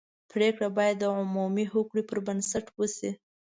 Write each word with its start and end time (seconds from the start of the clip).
پرېکړه 0.31 0.67
باید 0.77 0.95
د 0.99 1.03
عمومي 1.19 1.65
هوکړې 1.73 2.03
پر 2.09 2.17
بنسټ 2.27 2.65
وشي. 2.77 3.11